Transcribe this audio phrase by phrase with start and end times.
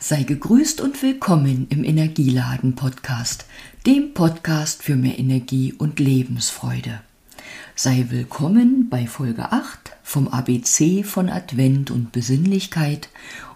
[0.00, 3.46] Sei gegrüßt und willkommen im Energieladen Podcast,
[3.84, 7.00] dem Podcast für mehr Energie und Lebensfreude.
[7.74, 13.08] Sei willkommen bei Folge 8 vom ABC von Advent und Besinnlichkeit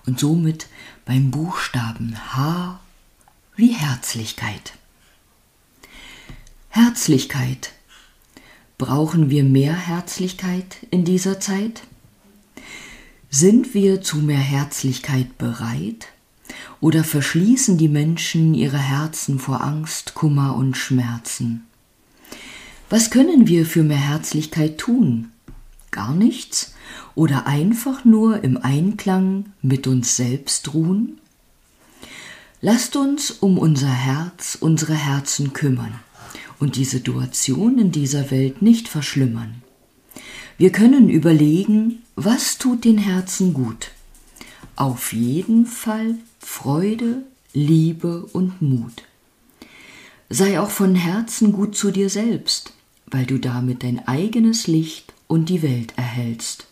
[0.04, 0.66] und somit
[1.04, 2.80] beim Buchstaben H
[3.54, 4.72] wie Herzlichkeit.
[6.70, 7.70] Herzlichkeit.
[8.78, 11.82] Brauchen wir mehr Herzlichkeit in dieser Zeit?
[13.30, 16.08] Sind wir zu mehr Herzlichkeit bereit?
[16.82, 21.62] Oder verschließen die Menschen ihre Herzen vor Angst, Kummer und Schmerzen?
[22.90, 25.30] Was können wir für mehr Herzlichkeit tun?
[25.92, 26.74] Gar nichts?
[27.14, 31.20] Oder einfach nur im Einklang mit uns selbst ruhen?
[32.60, 36.00] Lasst uns um unser Herz, unsere Herzen kümmern
[36.58, 39.62] und die Situation in dieser Welt nicht verschlimmern.
[40.58, 43.92] Wir können überlegen, was tut den Herzen gut.
[44.74, 47.22] Auf jeden Fall Freude,
[47.54, 49.04] Liebe und Mut.
[50.28, 52.72] Sei auch von Herzen gut zu dir selbst,
[53.06, 56.66] weil du damit dein eigenes Licht und die Welt erhältst.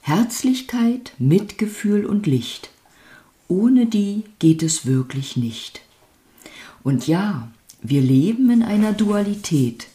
[0.00, 2.70] Herzlichkeit, Mitgefühl und Licht.
[3.48, 5.82] Ohne die geht es wirklich nicht.
[6.82, 7.48] Und ja,
[7.82, 9.88] wir leben in einer Dualität,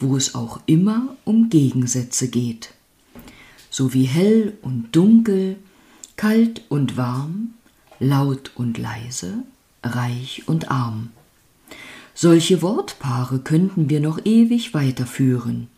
[0.00, 2.70] wo es auch immer um Gegensätze geht.
[3.70, 5.56] So wie hell und dunkel,
[6.16, 7.54] kalt und warm,
[7.98, 9.44] laut und leise,
[9.82, 11.10] reich und arm.
[12.14, 15.68] Solche Wortpaare könnten wir noch ewig weiterführen.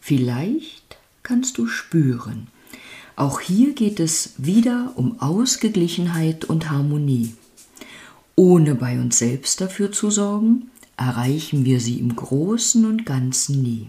[0.00, 2.48] Vielleicht kannst du spüren,
[3.16, 7.34] auch hier geht es wieder um Ausgeglichenheit und Harmonie.
[8.34, 13.88] Ohne bei uns selbst dafür zu sorgen, erreichen wir sie im Großen und Ganzen nie.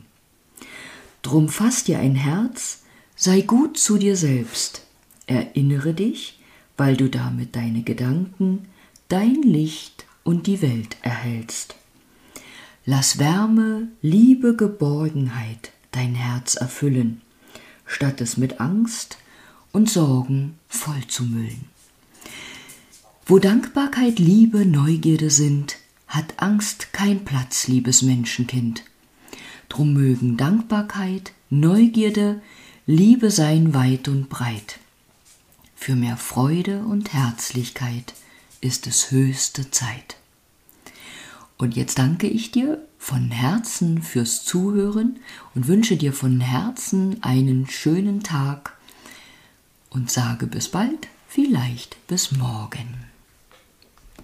[1.23, 2.83] Drum fass dir ein Herz,
[3.17, 4.83] sei gut zu dir selbst,
[5.25, 6.36] erinnere dich,
[6.77, 8.67] weil du damit deine Gedanken,
[9.09, 11.75] dein Licht und die Welt erhältst.
[12.85, 17.21] Lass Wärme, Liebe, Geborgenheit dein Herz erfüllen,
[17.85, 19.17] statt es mit Angst
[19.71, 21.65] und Sorgen vollzumüllen.
[23.25, 28.83] Wo Dankbarkeit, Liebe, Neugierde sind, hat Angst kein Platz, liebes Menschenkind.
[29.67, 32.41] Drum mögen Dankbarkeit, Neugierde,
[32.85, 34.79] Liebe sein weit und breit.
[35.87, 38.13] Für mehr Freude und Herzlichkeit
[38.59, 40.17] ist es höchste Zeit.
[41.57, 45.21] Und jetzt danke ich dir von Herzen fürs Zuhören
[45.55, 48.77] und wünsche dir von Herzen einen schönen Tag
[49.89, 53.05] und sage bis bald, vielleicht bis morgen.